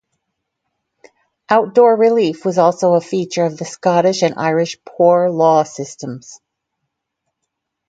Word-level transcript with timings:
Outdoor 1.47 1.95
relief 1.95 2.43
was 2.43 2.57
also 2.57 2.95
a 2.95 3.01
feature 3.01 3.45
of 3.45 3.57
the 3.59 3.65
Scottish 3.65 4.23
and 4.23 4.33
Irish 4.35 4.77
Poor 4.83 5.29
Law 5.29 5.61
systems. 5.61 6.39